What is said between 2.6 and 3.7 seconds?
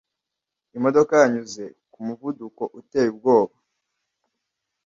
uteye ubwoba.